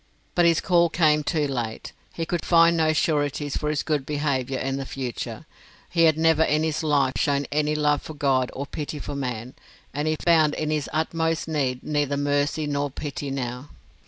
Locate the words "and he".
9.93-10.15